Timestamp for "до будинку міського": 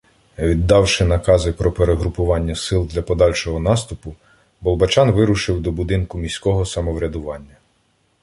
5.61-6.65